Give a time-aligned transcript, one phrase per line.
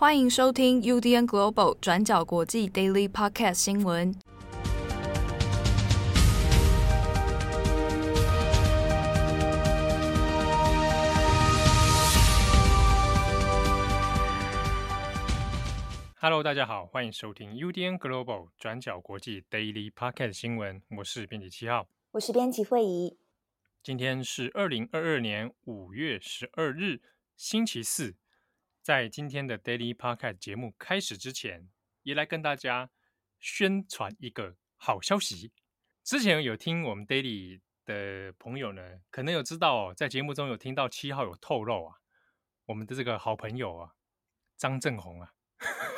[0.00, 4.14] 欢迎收听 UDN Global 转角国际 Daily Podcast 新闻。
[16.20, 20.80] Hello，大家好，欢迎收听 UDN Global 转角国际 Daily Podcast 新闻。
[20.96, 23.18] 我是编辑七号，我是编辑惠仪。
[23.82, 27.00] 今天是二零二二年五月十二日，
[27.36, 28.14] 星期四。
[28.88, 31.68] 在今天的 Daily Podcast 节目开始之前，
[32.04, 32.88] 也来跟大家
[33.38, 35.52] 宣传一个好消息。
[36.02, 41.96] 之前有听我们 Daily 的朋友呢，可能有知道哦，在节目中有听到七号有透露啊，
[42.64, 43.92] 我们的这个好朋友啊，
[44.56, 45.34] 张正红啊，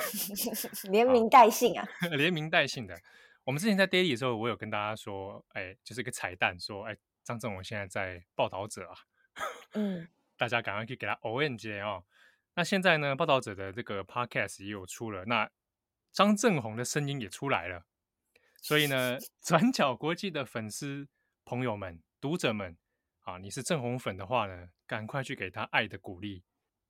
[0.90, 3.00] 连名带姓啊，连名带姓的。
[3.44, 8.96] 我们之前在 Daily 的时候，我有跟大家说，哎，就是一个彩蛋，说，哎，张正红现在在报道者啊，
[9.74, 12.04] 嗯， 大家赶快去给他 ON 接哦。
[12.54, 15.50] 那现在呢，报道者的这个 podcast 也有出了，那
[16.12, 17.84] 张正红的声音也出来了，
[18.60, 21.08] 所以呢， 转角国际的粉丝
[21.44, 22.76] 朋友们、读者们
[23.20, 26.42] 啊，你是正红粉的话呢，赶快去给他爱的鼓励，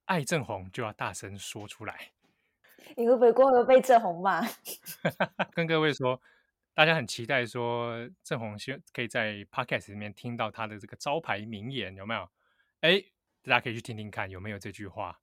[0.07, 2.13] 爱正红就要大声说出来。
[2.97, 4.41] 你会不会过后被正红骂？
[5.53, 6.21] 跟各位说，
[6.73, 12.29] 大家很期待说正红希可以在 podcast 里面听到他的这个招牌名言，有没有？
[12.81, 13.05] 哎，
[13.43, 15.21] 大家可以去听听看有没有这句话。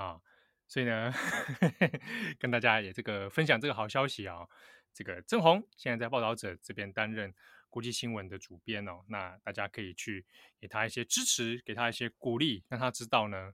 [0.00, 0.18] 啊，
[0.66, 1.90] 所以呢，呵 呵
[2.38, 4.46] 跟大家也这个分享这个好消息啊。
[4.92, 7.32] 这个郑红现在在报道者这边担任
[7.68, 10.26] 国际新闻的主编哦，那大家可以去
[10.58, 13.52] 给他一些支持，给他一些鼓励，让他知道呢，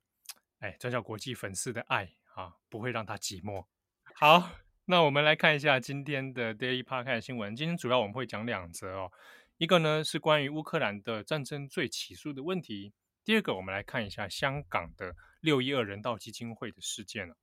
[0.60, 3.66] 哎，转角国际粉丝的爱啊，不会让他寂寞。
[4.14, 4.50] 好，
[4.86, 7.54] 那我们来看一下今天的 Daily Park 的新闻。
[7.54, 9.12] 今天主要我们会讲两则哦，
[9.58, 12.94] 一个呢是关于乌克兰的战争罪起诉的问题。
[13.22, 15.14] 第二个，我们来看一下香港的
[15.46, 17.36] 六一二人道基金会的事件了。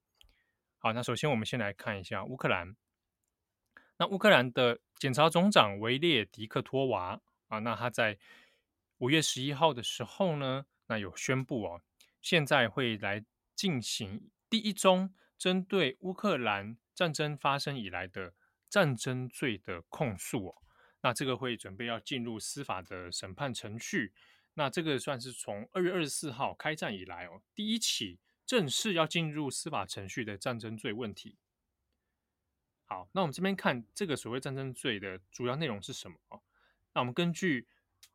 [0.78, 2.76] 好，那首先我们先来看一下乌克兰。
[3.96, 8.20] 那乌克兰的检察总长维列迪克托娃啊，那他在
[8.98, 11.82] 五月十一号的时候呢，那有宣布哦，
[12.20, 13.24] 现在会来
[13.56, 18.34] 进行第一宗针对乌克兰战争发生以来的
[18.70, 20.56] 战争罪的控诉哦。
[21.04, 24.14] 那这个会准备要进入司法的审判程序。
[24.56, 31.38] 那这个算是从二月二十四号开战以来哦，第一起正式要进入司法程序的战争罪问题。
[32.86, 36.44] 好，那我们这边看这个所谓战争罪的主要内容是什么？
[36.94, 37.68] 那我们根据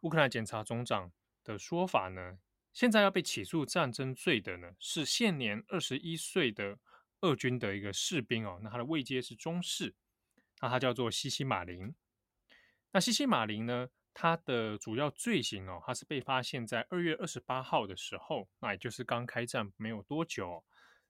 [0.03, 1.11] 乌克兰检察总长
[1.43, 2.39] 的说法呢，
[2.73, 6.79] 现在要被起诉战争罪的呢是现年二十一岁的
[7.23, 9.97] 俄军的一个士兵哦，那他的位阶是中士，
[10.61, 11.93] 那他叫做西西马林。
[12.93, 13.89] 那西西马林呢？
[14.21, 20.65] 他的主要罪行哦，他是被发现在二月二十八号的时候，那也就是刚开战没有多久。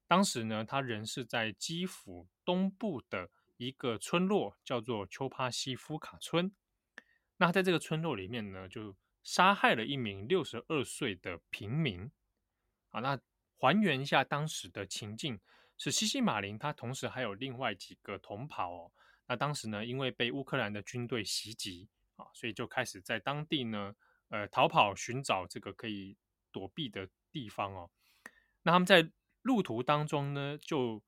[0.05, 6.51] 当时呢，他人是在基辅东部的一个村落，叫做丘帕西夫卡村。
[7.37, 12.11] 那在这个村落里面呢，就杀害了一名六十二岁的平民。
[12.91, 13.19] 啊，那
[13.57, 15.39] 还原一下当时的情境，
[15.79, 18.91] 是西西马林他同时还有另外几个同袍哦。
[19.25, 21.89] 那当时呢，因为被乌克兰的军队袭击。
[22.19, 23.95] 啊，所以就开始在当地呢，
[24.27, 26.17] 呃，逃跑寻找这个可以
[26.51, 27.89] 躲避的地方哦。
[28.63, 29.09] 那他们在
[29.41, 31.01] 路途当中呢，就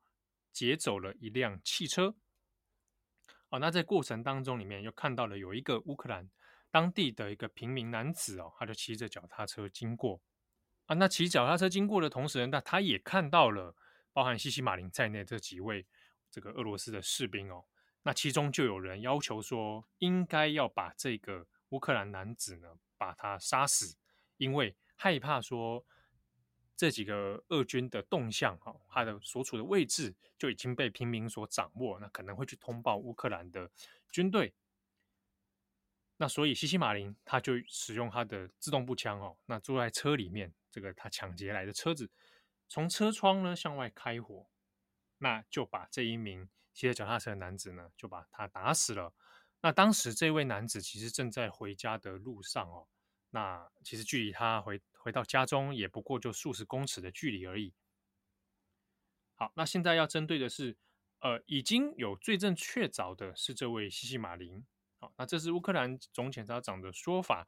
[0.53, 2.15] 劫走了一辆汽车。
[3.49, 6.29] 哦，那在过程当中里面又看到了有一个乌克兰
[6.69, 10.21] 当地的一个平民男子哦，他就骑着脚踏车经过。
[10.85, 13.75] 啊，那骑脚踏车经过的同时，那他也看到了
[14.13, 15.85] 包含西西马林在内这几位
[16.29, 17.65] 这个俄罗斯的士兵哦。
[18.03, 23.95] 那其中就有人要求说，应该要把这个乌克兰男子呢，把他杀死，
[24.37, 25.85] 因为害怕说
[26.75, 33.69] 这几个俄军的动向，哈，他的所处的位置就已经被平民所掌握，那可能会去通报乌克兰的
[34.11, 34.53] 军队。
[36.17, 42.09] 那所以西西马林他就使用他的自动步枪哦，那坐在车里面，这个他抢劫来的车子，
[42.67, 44.47] 从车窗呢向外开火，
[45.19, 46.49] 那就把这一名。
[46.73, 49.13] 骑着脚踏车的男子呢，就把他打死了。
[49.61, 52.87] 那当时这位男子其实正在回家的路上哦。
[53.29, 57.73] 那其实距离他回回到家中也不过就数十公尺的距离而已。
[59.35, 60.75] 好，那现在要针对的是，
[61.19, 64.65] 呃，已经有罪证确凿的是这位西西马林。
[64.99, 67.47] 好，那这是乌克兰总检察长的说法，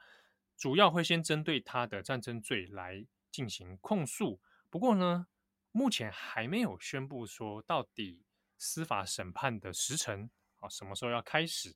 [0.55, 4.39] 主要会先针对他的战争罪来进行控诉。
[4.69, 5.27] 不过呢，
[5.71, 8.22] 目前还没有宣布说到底。
[8.63, 10.29] 司法审判的时程
[10.59, 11.75] 啊，什么时候要开始？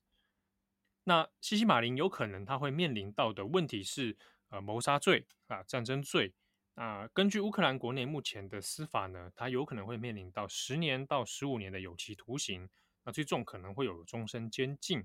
[1.04, 4.16] 那西西马林有可能他会面临到的问题是，
[4.48, 6.34] 呃，谋杀罪啊，战争罪。
[6.74, 12.70] 啊，根据乌克兰国内目前的司法呢，他有可能会面临到十年到十五年的有期徒刑，
[13.04, 15.04] 那最重可能会有终身监禁。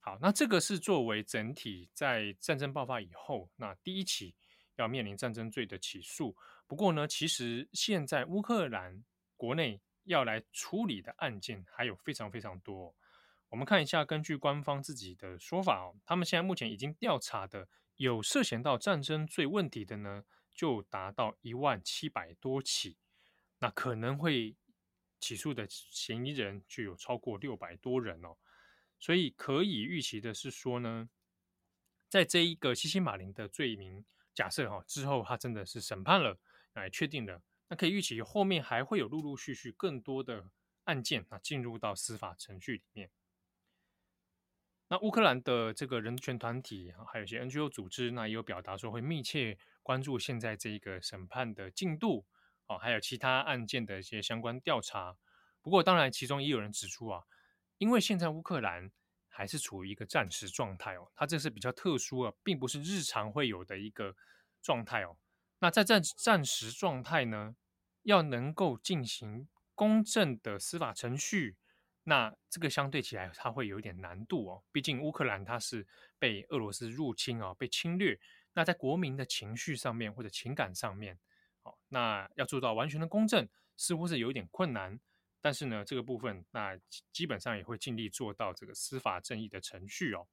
[0.00, 4.34] 好，那这个是作为整体在战争爆发以后，那第一起
[4.76, 6.36] 要面临战争罪的起诉。
[6.66, 9.04] 不过呢，其实现在乌克兰
[9.36, 12.96] 国内要来处理的案件还有非常非常多。
[13.50, 22.98] 我们看一下，根据官方自己的说法哦，他们现在目前已经调查的有涉嫌到战争罪问题的呢，就达到一万七百多起，
[23.60, 24.56] 那可能会
[25.18, 28.36] 起诉的嫌疑人就有超过六百多人哦，
[28.98, 31.08] 所以可以预期的是说呢，
[32.08, 36.38] 在这一个西西马林的罪名假设哈之后，他真的是审判了，
[36.74, 40.50] 来确定了，那可以预期后面还会有陆陆续续更多的
[40.84, 43.10] 案件啊进入到司法程序里面。
[44.88, 49.58] 那乌克兰的这个人权团体还有一些 NGO 组织，那也有表达说会密切。
[49.82, 52.26] 关注现在这一个审判的进度
[52.66, 55.16] 哦，还有其他案件的一些相关调查。
[55.62, 57.24] 不过，当然，其中也有人指出啊，
[57.78, 58.90] 因为现在乌克兰
[59.28, 64.14] 还是处于一个战时状态哦，它这是比较特殊啊，并不是日常会有的一个
[64.60, 65.16] 状态哦。
[65.60, 67.56] 那在战战时状态呢，
[68.02, 71.56] 要能够进行公正的司法程序，
[72.04, 74.64] 那这个相对起来它会有一点难度哦。
[74.72, 75.86] 毕竟乌克兰它是
[76.18, 78.18] 被俄罗斯入侵啊，被侵略。
[78.54, 81.18] 那在国民的情绪上面或者情感上面，
[81.62, 84.98] 好，那要做到完全的公正，似乎是有一点困难。
[85.40, 86.76] 但是呢，这个部分那
[87.12, 90.26] 基本上也会尽力做到这个司法正义的程序哦。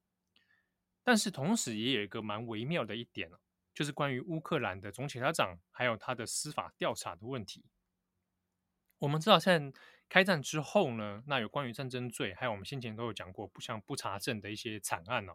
[1.04, 3.38] 但是同时也有一个蛮微妙的一点哦，
[3.76, 7.64] 就是关于乌克兰的总检察长还有他的司法调查的问题。
[8.98, 9.80] 我们知道，现在
[10.10, 15.34] 开战之后呢，那有关于战争罪，还有我们先前都有讲过，不像不查证的一些惨案哦，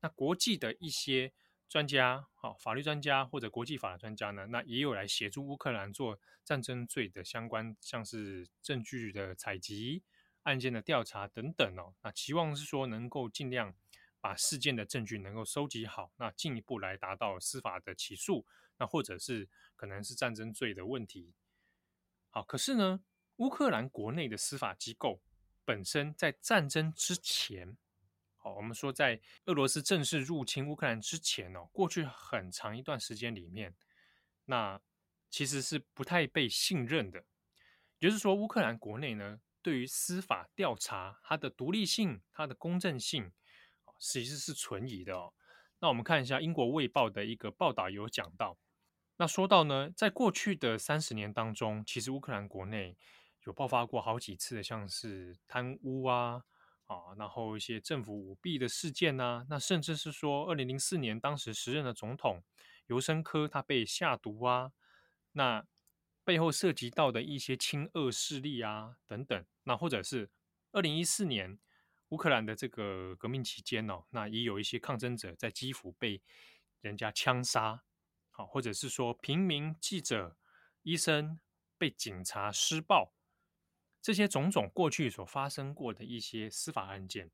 [0.00, 1.32] 那国际的一些。
[1.70, 10.02] 专家，好，法律专家或者国际法的专家呢，那也有来协助乌克兰做战争罪的相关，像是证据的采集、
[10.42, 11.94] 案件的调查等等哦。
[12.02, 13.72] 那期望是说能够尽量
[14.20, 18.46] 把事件的证据能够收集好，那进一步来达到司法的起诉，
[18.76, 21.32] 那或者是可能是战争罪的问题。
[22.28, 23.00] 好，可是呢，
[23.36, 25.20] 乌克兰国内的司法机构
[25.64, 27.76] 本身在战争之前。
[28.36, 33.74] 好，我们说在俄罗斯正式入侵乌克兰之前哦，过去很长一段时间里面，
[34.46, 34.80] 那
[35.28, 37.24] 其实是不太被信任的。
[37.98, 43.30] 也就是说，乌克兰国内呢，对于司法调查它的独立性、它的公正性，
[44.00, 45.32] 其实是存疑的哦。
[45.78, 48.58] 那我们看一下英国卫报的一个报道有讲到，
[49.18, 52.96] 那说到呢，在过去的三十年当中，其实乌克兰国内
[53.46, 56.42] 有爆发过好几次的，像是贪污啊。
[56.86, 62.42] 啊，然后一些政府舞弊的事件呐、啊，那甚至是说，二零零四年当时时任的总统
[62.88, 64.72] 尤申科他被下毒啊，
[65.30, 65.64] 那
[66.24, 70.30] 背后涉及到的一些亲俄势力啊等等，那或者是
[70.72, 71.60] 二零一四年
[72.10, 76.22] 乌克兰的这个革命期间哦，那也有一些抗争者在基辅被
[76.80, 77.82] 人家枪杀，
[78.30, 80.36] 好，或者是说平民、记者、
[80.82, 81.40] 医生
[81.76, 83.14] 被警察施暴。
[84.02, 87.30] 这些种种过去所发生过的一些司法案件，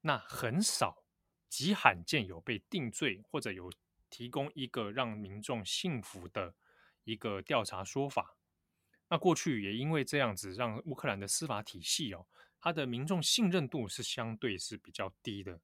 [0.00, 1.04] 那很少，
[1.50, 3.70] 极罕见有被定罪或者有
[4.08, 6.54] 提供一个让民众信服的
[7.04, 8.36] 一个调查说法。
[9.08, 12.26] 那过去也因为这样子，让乌克兰的司法体系哦，
[12.62, 15.60] 他的民众信任度是相对是比较低的。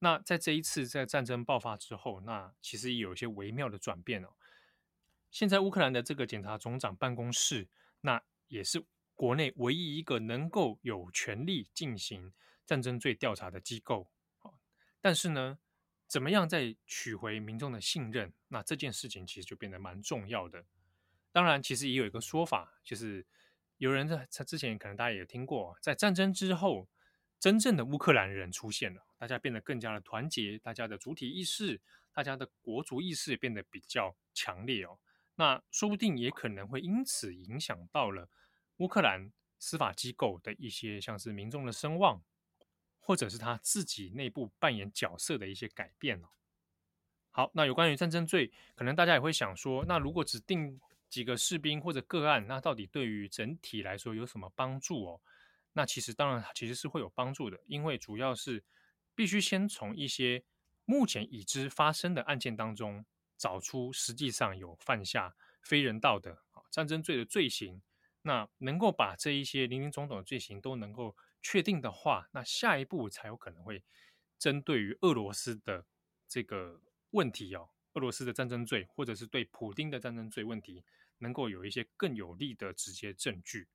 [0.00, 4.34] 那在这一次在战争爆发之后，那其实也有一些微妙的转变哦。
[5.30, 7.68] 现在乌克兰的这个检察总长办公室，
[8.00, 12.32] 那也是国内唯一一个能够有权利进行
[12.66, 14.10] 战争罪调查的机构。
[15.00, 15.60] 但是呢，
[16.08, 18.32] 怎么样再取回民众的信任？
[18.48, 20.64] 那这件事情其实就变得蛮重要的。
[21.30, 23.24] 当然，其实也有一个说法，就是
[23.82, 26.88] 有人在之前可能大家也听过，在战争之后，
[27.40, 31.80] 真正的乌克兰人出现了，大家变得更加的团结，大家的主体意识，
[32.12, 35.00] 大家的国族意识也变得比较强烈哦。
[35.34, 38.28] 那说不定也可能会因此影响到了。
[38.76, 42.22] 乌克兰司法机构的一些，像是民众的声望，
[43.00, 46.28] 或者是他自己内部扮演角色的一些改变哦。
[47.32, 50.80] 好，那有关于战争罪，可能大家也会想说，那如果只定
[51.12, 55.20] 几个士兵或者个案，那到底对于整体来说有什么帮助哦？
[55.74, 58.64] 那其实当然其实是会有帮助的，因为主要是
[59.14, 60.42] 必须先从一些
[60.86, 63.04] 目前已知发生的案件当中，
[63.36, 67.82] 找出实际上有犯下非人道的啊战争罪的罪行。
[68.22, 73.82] 那能够把这一些林林总总的罪行都能够确定的话，那下一步才有可能会
[74.38, 75.84] 针对于俄罗斯的
[76.26, 80.84] 这个问题哦，俄罗斯的战争罪，或者是对普丁的战争罪问题，
[81.22, 83.68] 能够有一些更有力的直接证据。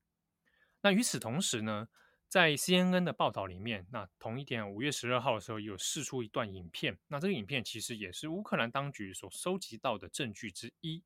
[0.82, 1.88] 那与此同时呢，
[2.28, 7.00] 在 CNN 的报道里面，那同一天五月十二号的时候，有释出一段影片。
[7.08, 11.04] 那这个影片其实也是乌克兰当局所收集到的证据之一。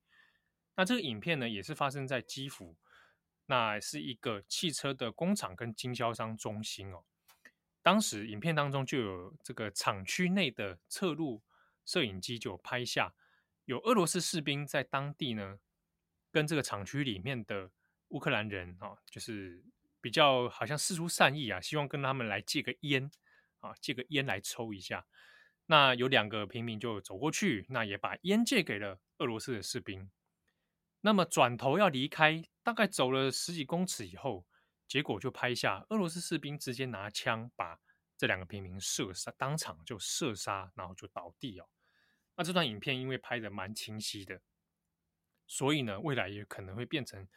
[0.76, 2.76] 那这个影片呢，也是发生在基辅，
[3.46, 7.04] 那是一个汽车的工厂跟经销商中心哦。
[7.84, 11.42] 当时影片当中就有这个厂区内的侧录
[11.86, 13.14] 摄影机就拍下，
[13.66, 15.60] 有俄罗斯士兵在当地呢，
[16.32, 17.70] 跟这个厂区里面的
[18.10, 19.64] 乌克兰人啊，就是。
[20.04, 23.12] 比较好像释出善意啊，希望跟他们来借个烟
[23.60, 25.06] 啊，借个烟来抽一下。
[25.68, 30.10] 那有两个平民就走过去，那也把烟借给了俄罗斯的士兵。
[31.02, 34.48] 那么转头要离开，大概走了十几公尺以后，
[34.88, 37.80] 结果就拍下俄罗斯士兵直接拿枪把
[38.18, 41.70] 这两个平民射杀，当场就射杀，然后就倒地哦。
[42.36, 44.42] 那这段影片因为拍的蛮清晰的，
[45.52, 47.28] 所以呢，未来也可能会变成。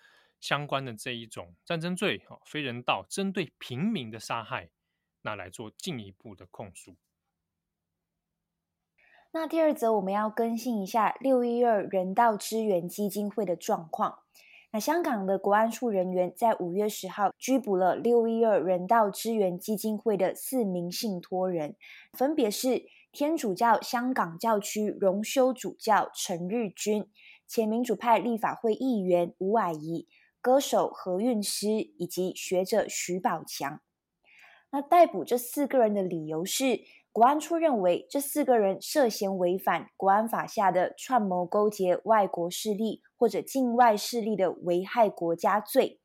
[0.40, 4.68] 相关的这一种战争罪，哈，非人道针对平民的杀害，
[5.22, 6.96] 那来做进一步的控诉。
[9.32, 14.18] 那第二则我们要更新一下六一二人道支援基金会的状况。
[14.70, 21.74] 那香港的国安处人员在五月十号拘捕了六一二人道支援基金会的四名信托人，
[22.12, 27.08] 分别是天主教香港教区荣休主教陈日君、
[27.54, 30.08] 前民主派立法会议员吴霭仪。
[30.40, 33.80] 歌手何韵诗以及学者徐宝强，
[34.72, 36.80] 那逮捕这四个人的理由是，
[37.12, 46.00] 国安处认为这四个人涉嫌违反国安法下的串谋勾结外国势力或者境外势力的危害国家罪。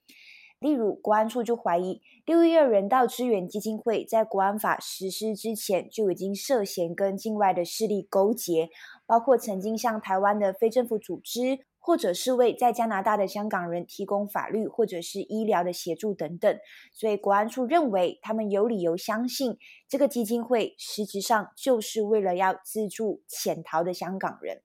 [0.59, 8.69] 例如，国安处就怀疑六一二人道支援基金会在国安法实施之前就已经涉嫌跟境外的势力勾结，
[9.05, 11.59] 包括曾经向台湾的非政府组织。
[11.81, 16.59] 或者是为在加拿大的香港人提供法律或者是医疗的协助等等，
[16.91, 24.61] 所以国安处认为他们有理由相信这个基金会实质上就是为了要资助潜逃的香港人。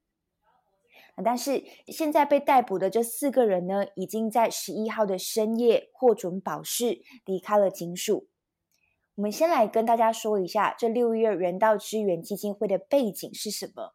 [1.23, 8.29] 但是现在被逮捕的这四个人呢，已经在十一号的深夜获准保释，离开了警署。
[9.17, 13.95] 我们先来跟大家说一下这六月人道支援基金会的背景是什么。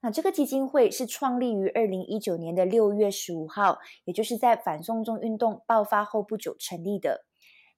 [0.00, 7.24] 那这个基金会是创立于二零一九年的六月十五号，也就是在反送中运动爆发后不久成立的。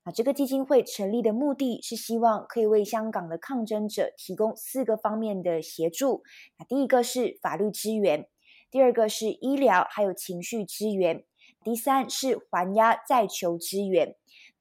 [0.05, 6.23] 那这个基金会成立的目的是希望可以为香港的抗争者提供四个方面的协助。
[6.59, 8.27] 那第一个是法律支援，
[8.71, 11.25] 第二个是医疗还有情绪支援，
[11.65, 14.15] 第三是还押再囚支援。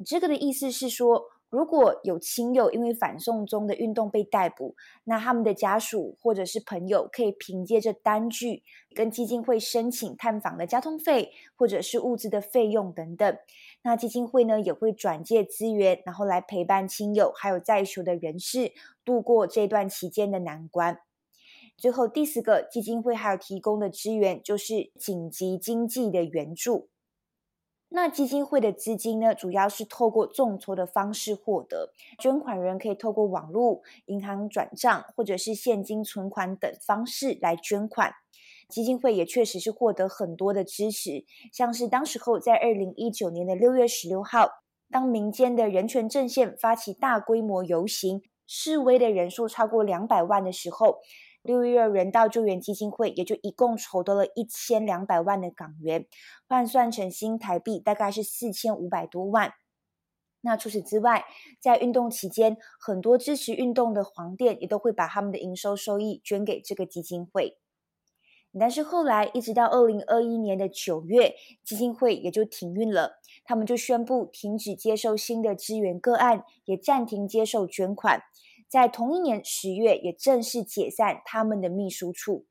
[0.05, 8.63] 这个的意思是说，如果有亲友因为反送中的运动被逮捕，那他们的家属或者是朋友可以凭借着单据
[8.95, 13.37] 跟基金会申请探访的交通费或者是物资的费用等等。
[13.81, 18.71] 那基金会呢也会转介资源，然后来陪伴亲友还有在囚的人士
[19.03, 20.99] 度过这段期间的难关。
[21.79, 26.89] 最后第四个基金会还有提供的资源就是紧急经济的援助。
[27.91, 38.13] 那基金会的资金呢，主要是透过众筹的方式获得，捐款人可以透过网络、银行转账或者是现金存款等方式来捐款。
[38.67, 44.47] 基金会也确实是获得很多的支持，像是当时候在二零一九年的六月十六号，
[44.91, 50.99] 当民间的人权阵线发起大规模游行，示威的人数超过两百万的时候。
[51.41, 56.05] 六月人道救援基金会也就一共筹得了一千两百万的港元，
[56.47, 59.53] 换算成新台币大概是四千五百多万。
[60.41, 61.25] 那除此之外，
[61.59, 67.57] 在运动期间，很多支持运动的黄店也都会把他们的营收收益捐给这个基金会。
[68.59, 78.23] 但是后来，一直到二零二一年的九月，基金会也就停运了，他们就宣布停止接受新的支援个案，也暂停接受捐款。
[78.69, 82.45] 在同一年十月，也正式解散他们的秘书处。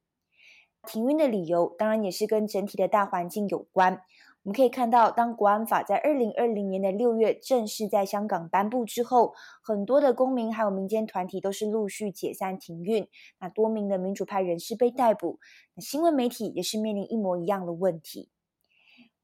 [0.87, 4.03] 停运的理由当然也是跟整体的大环境有关。
[4.45, 13.07] 我们可以看到，当国安法在二零二零年的六月正式在香港颁布之后，很多的公民还有民间团体都是陆续解散停运。
[13.41, 15.39] 那多名的民主派人士被逮捕，
[15.75, 18.31] 那新闻媒体也是面临一模一样的问题。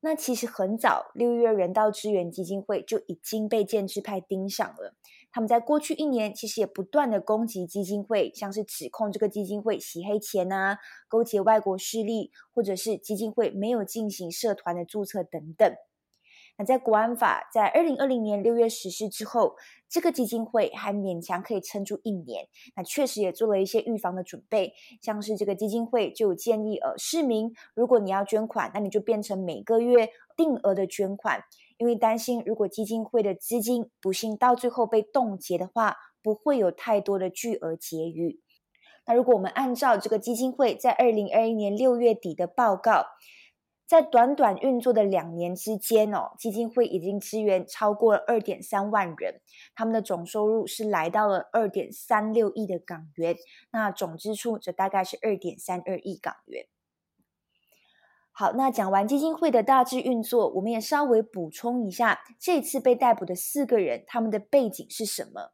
[0.00, 4.94] 那其实很早，六月人道支援基金会就已经被建制派盯上了。
[5.34, 15.74] 他们在过去一年其实也不断的攻击基金会，像是指控这个基金会洗黑钱啊、勾结外国势力，或者是基金会没有进行社团的注册等等。
[16.56, 19.56] 那在国安法在二零二零年六月实施之后，
[19.88, 22.46] 这个基金会还勉强可以撑住一年。
[22.76, 24.72] 那确实也做了一些预防的准备，
[25.02, 31.40] 像是这个基金会就有建议，呃，市民如果你要捐款，那你就变成每个月定额的捐款，
[31.76, 38.40] 因为担心如果基金会的资金不幸到最后被冻结的话，不会有太多的巨额结余。
[39.06, 43.04] 那如果我们按照这个基金会在二零二一年六月底的报告，
[43.86, 49.42] 在短短运作的两年之间哦，基金会已经支援超过了二点三万人，
[49.74, 53.36] 他们的总收入是来到了二点三六亿的港元，
[53.72, 56.66] 那总支出则大概是二点三二亿港元。
[58.36, 65.52] 好，那讲完基金会的大致运作，我们也稍微补充一下，这次被逮捕的四个人，他们的背景是什么？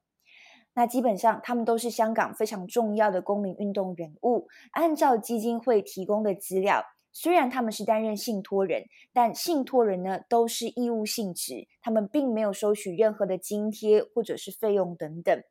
[0.72, 6.82] 那基本上他们都是香港非常重要的公民运动人物，按照基金会提供的资料。
[7.12, 15.42] 虽然他们是担任信托人，但信托人呢都是义务性质，他们并没有收取任何的津贴或者是费用等等。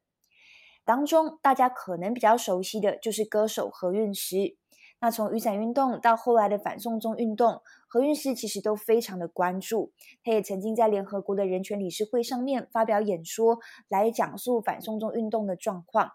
[0.83, 4.57] 当中大家可能比较熟悉的就是歌手何韵诗。
[5.01, 9.93] 那从雨伞运动到后来的反送中运动，何韵诗其实都非常的关注。
[10.23, 16.11] 他也曾经在联合国的人权理事会上面发表演说，来讲述反送中运动的状况。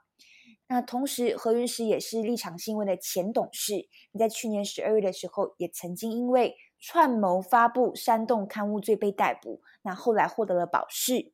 [0.66, 3.88] 那同时，何韵诗也是立场新闻的前董事。
[4.12, 9.60] 你在去年十二月的时候，也曾经因为串谋发布煽动刊物罪被逮捕。
[9.82, 11.32] 那后来获得了保释。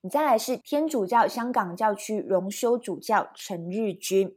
[0.00, 4.36] 你再来是天主教香港教区荣休主教陈日君。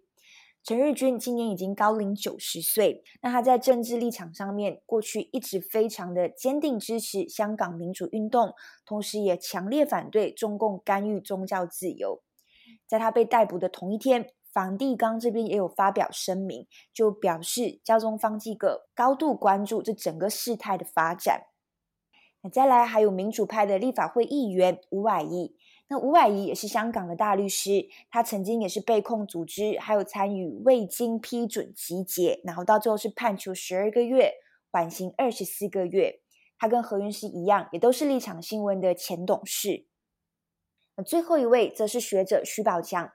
[0.67, 3.01] 陈日君今年已经高龄九十岁。
[3.21, 8.53] 那他在政治立场上面，过去一直非常的坚定支持香港民主运动，
[8.85, 12.21] 同时也强烈反对中共干预宗教自由。
[12.85, 21.43] 在他被逮捕的同一天，梵蒂冈这边也有发表声明，就表示教宗方济各高度关注这整个事态的发展。
[22.41, 25.55] 那再来还有民主派的立法会议员吴霭仪，
[25.89, 34.33] 那吴霭仪也是香港的大律师，他曾经也是被控组织还有参与未经批准集结，然后到最后是判处十二个月，
[34.71, 36.19] 缓刑二十四个月。
[36.59, 39.85] 他跟何韵诗一样，也都是立场新闻的前董事。
[41.05, 43.11] 最后一位则是学者徐宝强。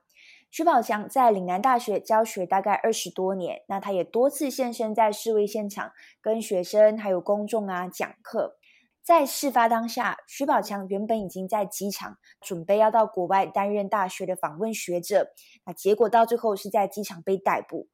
[0.49, 8.59] 徐宝强在岭南大学教学大概二十多年，那他也多次现身在示威现场，跟学生还有公众啊讲课。
[9.03, 15.33] 在事发当下，徐宝强原本已经在机场准备要到国外担任大学的访问学者，
[15.67, 17.89] 那结果到最后是在机场被逮捕。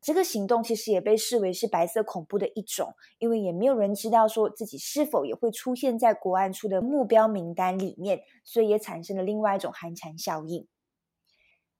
[0.00, 10.68] 这个行动其实也被视为是白色恐怖的一种，因为也没有人知道说自己是否也会出现在国安处的目标名单里面，所以也产生了另外一种寒蝉效应。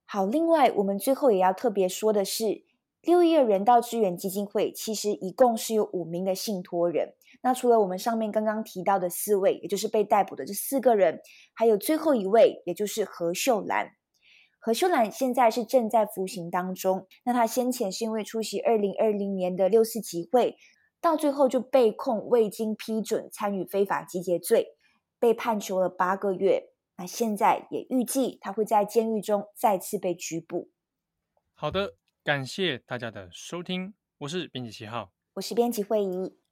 [0.04, 2.64] 好，另外我们最后也要特别说的是，
[3.00, 7.14] 六一二人道支援基金会其实一共是有五名的信托人。
[7.42, 11.20] 那除了我们上面刚刚提到的四位，也就是被逮捕的这四个人，
[11.54, 13.90] 还有最后一位，也就是何秀兰。
[14.60, 17.08] 何秀兰现在是正在服刑当中。
[17.24, 20.56] 那他先前是因为出席二零二零年的六四集会，
[21.00, 24.76] 到最后就被控未经批准参与非法集结罪，
[25.18, 26.68] 被判囚了八个月。
[26.96, 30.70] 那现在也预计他会在监狱中再次被拘捕。
[31.54, 36.36] 好的，感谢大家的收听，我是编辑七号，我是编辑惠仪，